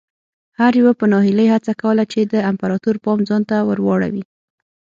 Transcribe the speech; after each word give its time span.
هر 0.59 0.71
یوه 0.81 0.93
په 0.99 1.05
ناهیلۍ 1.11 1.47
هڅه 1.53 1.71
کوله 1.81 2.03
چې 2.11 2.19
د 2.23 2.33
امپراتور 2.49 2.95
پام 3.05 3.19
ځان 3.29 3.41
ته 3.49 3.57
ور 3.67 3.79
واړوي. 3.85 4.23